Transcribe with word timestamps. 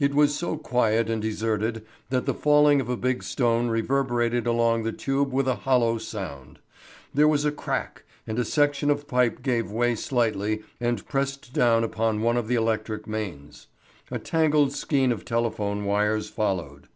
It 0.00 0.12
was 0.12 0.34
so 0.36 0.56
quiet 0.56 1.08
and 1.08 1.22
deserted 1.22 1.86
that 2.10 2.26
the 2.26 2.34
falling 2.34 2.80
of 2.80 2.88
a 2.88 2.96
big 2.96 3.22
stone 3.22 3.68
reverberated 3.68 4.44
along 4.44 4.82
the 4.82 4.90
tube 4.90 5.32
with 5.32 5.46
a 5.46 5.54
hollow 5.54 5.98
sound. 5.98 6.58
There 7.14 7.28
was 7.28 7.44
a 7.44 7.52
crack, 7.52 8.02
and 8.26 8.40
a 8.40 8.44
section 8.44 8.90
of 8.90 9.06
piping 9.06 9.42
gave 9.42 9.70
way 9.70 9.94
slightly 9.94 10.64
and 10.80 11.06
pressed 11.06 11.52
down 11.52 11.84
upon 11.84 12.22
one 12.22 12.36
of 12.36 12.48
the 12.48 12.56
electric 12.56 13.06
mains. 13.06 13.68
A 14.10 14.18
tangled 14.18 14.72
skein 14.72 15.12
of 15.12 15.24
telephone 15.24 15.84
wires 15.84 16.28
followed. 16.28 16.88